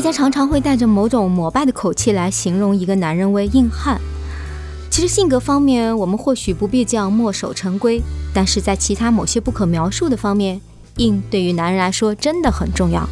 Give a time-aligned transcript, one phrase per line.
[0.00, 4.00] 大家常常会带着某种膜拜的口气来形容一个男人为硬汉。
[4.88, 8.00] 其实性格方面，我们或许不必这样墨守成规，
[8.32, 10.58] 但是在其他某些不可描述的方面，
[10.96, 13.06] 硬对于男人来说真的很重要。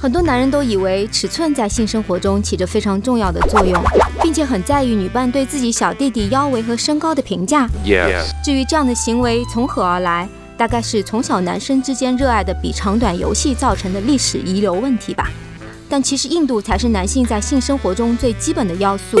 [0.00, 3.80] 很多男人都以为尺寸在性生活中起着非常重要的作用，
[4.20, 7.68] 并且很在意女伴对自己小弟弟腰围和身高的评价。
[8.42, 15.30] 至于这样的行为从何而来，大概是从小男生之间热爱的比长短游戏造成的历史遗留问题吧。
[15.88, 19.18] 但其实硬度才是男性在性生活中最基本的要素。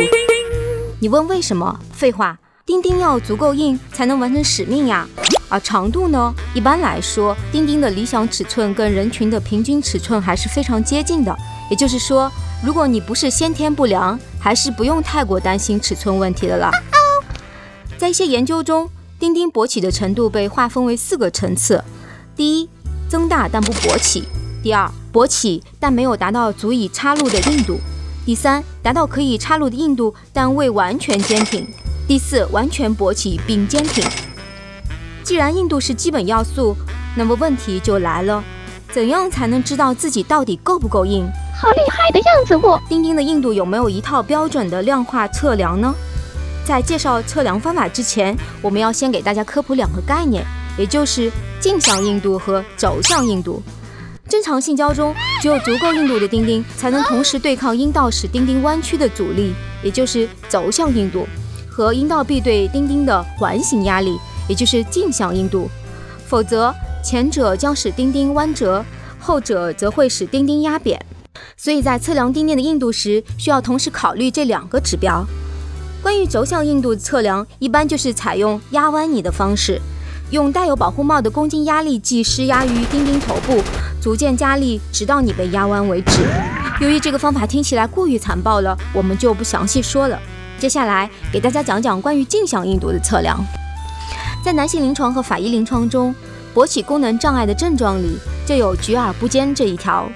[1.00, 1.78] 你问为什么？
[1.92, 5.06] 废话，丁丁要足够硬才能完成使命呀。
[5.48, 6.34] 而长度呢？
[6.54, 11.36] 一般来说，丁丁的理想尺寸跟人群的平均尺寸还是非常接近的。
[11.70, 12.30] 也就是说，
[12.64, 16.70] 如果你不是先天不良，还是不用太过担心尺寸问题的了。
[17.96, 21.84] 在一些研究中，丁丁勃起的程度被划分为四个层次：
[22.34, 22.68] 第一，
[23.08, 24.22] 增大但不勃起；
[24.62, 27.76] 第二，勃起但没有达到足以插入的硬度；
[28.26, 31.64] 第三，达到可以插入的硬度但未完全坚挺；
[32.06, 34.04] 第四，完全勃起并坚挺。
[35.24, 36.76] 既然硬度是基本要素，
[37.16, 38.44] 那么问题就来了：
[38.92, 41.26] 怎样才能知道自己到底够不够硬？
[41.58, 42.54] 好厉害的样子！
[42.54, 45.94] 我钉钉的硬度有没有一套标准的量化测量呢？
[46.66, 50.44] 在介绍测量方法之前，我们要先给大家科普两个概念，
[50.76, 53.62] 也就是径向硬度和轴向硬度。
[54.28, 61.26] 正常性交中，只有足够硬度的丁丁才能同时对抗阴道使丁丁弯曲的阻力，也就是轴向硬度，
[61.70, 64.16] 和阴道壁对丁丁的环形压力。
[64.48, 65.68] 也就是径向硬度，
[66.28, 66.72] 否则
[67.02, 68.84] 前者将使丁丁弯折，
[69.18, 71.04] 后者则会使丁丁压扁。
[71.56, 75.26] 所以在测量丁丁的硬度时，需要同时考虑这两个指标。
[76.00, 79.80] 关于轴向硬度的测量，一般就是采用压弯你的方式，
[80.30, 83.60] 用带有保护帽的公斤压力计施压于丁丁头部，
[84.06, 86.22] 逐渐加力，直到你被压弯为止。
[86.80, 90.16] 由于这个方法听起来过于残暴了，我们就不详细说了。
[90.60, 93.36] 接下来给大家讲讲关于镜像硬度的测量。
[94.44, 96.14] 在男性临床和法医临床中，
[96.54, 98.16] 勃起功能障碍的症状里
[98.46, 100.08] 就有举耳不坚这一条。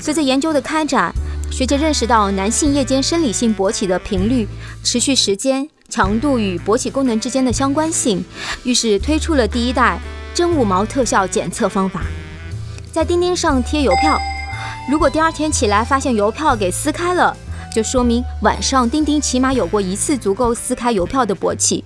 [0.00, 1.14] 随着研究的开展，
[1.48, 4.48] 学界认识到男性夜间生理性勃起的频率、
[4.82, 8.24] 持续时间、强度与勃起功能之间的相关性，
[8.64, 10.00] 于是推出了第一代
[10.34, 12.00] 真五毛特效检测方法。
[12.96, 14.18] 在钉钉上贴邮票，
[14.90, 17.36] 如果第二天起来发现邮票给撕开了，
[17.70, 21.84] 就说明晚上钉钉起码有过一次足够撕开邮票的勃起。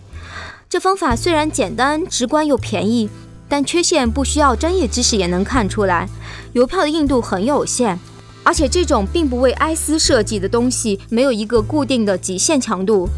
[0.69, 3.10] 这方法虽然简单、直观又便宜，
[3.49, 6.09] 但缺陷不需要专业知识也能看出来。
[6.53, 7.99] 邮票的硬度很有限，
[8.44, 13.09] 而且这种并不为埃斯设计的东西没有一个固定的极限强度。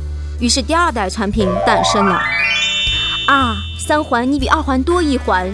[0.41, 2.19] 于是第二代产品诞生了。
[3.26, 5.52] 啊，三环你比二环多一环。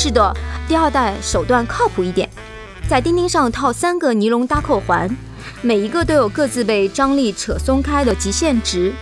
[0.00, 0.32] 是的，
[0.68, 2.30] 第二代手段靠谱一点，
[2.88, 5.10] 在钉钉上套三个尼龙搭扣环，
[5.60, 8.92] 每一个都有各自被张力扯松开的极限值。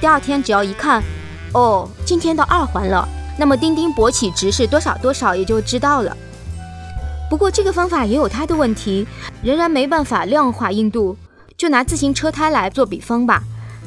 [0.00, 1.02] 第二天只要一看，
[1.52, 6.16] 哦，今天到二环了，那么钉钉勃起值是多少多少也就知道了。
[7.28, 9.04] 不过这个方法也有它的问题，
[9.42, 11.16] 仍然没办法量化硬度。
[11.56, 13.42] 就拿自行车胎来做比方吧，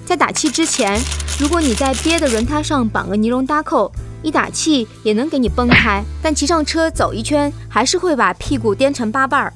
[0.06, 1.00] 在打气之前，
[1.40, 3.90] 如果你在憋的轮胎上绑个尼龙搭扣。
[4.22, 9.54] 一打气也能给你崩开，但骑上车走一圈还是会把屁股颠成八瓣儿。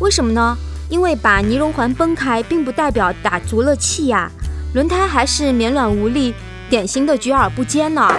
[0.00, 0.56] 为什么呢？
[0.90, 4.30] 因为把尼龙环崩开并不代表打足了气呀，
[4.74, 6.34] 轮胎还是绵软无力，
[6.68, 8.12] 典型的举耳不坚呢。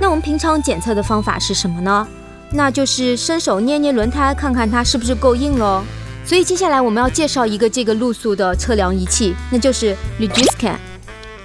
[0.00, 2.06] 那我们平常检测的方法是什么呢？
[2.52, 5.82] 那就是伸手捏捏轮胎，看看它是不是够硬喽。
[6.24, 10.76] 所以接下来我们要介绍一个这个路数的测量仪器，那就是 Logiscan。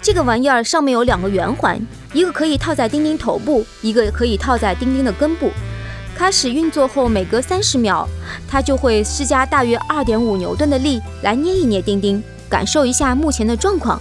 [0.02, 1.82] 这个玩意儿上面有两个圆环。
[2.14, 5.52] 一个可以套在钉钉头部，一个可以套在钉钉的根部。
[6.16, 8.08] 开始运作后，每隔三十秒，
[8.48, 14.00] 它就会施加大约二点五牛顿的力来捏一捏钉钉，感受一下目前的状况，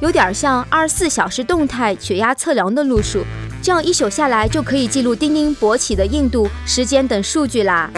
[0.00, 3.24] 有点像二十四小时动态血压测量的路数。
[3.62, 7.88] 这样一宿下来，就可以记录钉钉勃起的硬度、时间等数据啦。